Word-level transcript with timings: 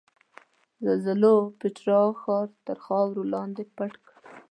زلزلو 0.85 1.35
پیترا 1.59 2.01
ښار 2.21 2.47
تر 2.65 2.77
خاورو 2.85 3.21
لاندې 3.33 3.63
پټ 3.75 3.93
کړ. 4.05 4.15